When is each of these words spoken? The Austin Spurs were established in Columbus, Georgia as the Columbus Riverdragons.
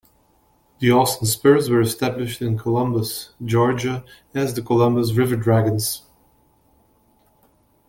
The 0.79 0.89
Austin 0.89 1.27
Spurs 1.27 1.69
were 1.69 1.79
established 1.79 2.41
in 2.41 2.57
Columbus, 2.57 3.33
Georgia 3.45 4.03
as 4.33 4.55
the 4.55 4.63
Columbus 4.63 5.11
Riverdragons. 5.11 6.01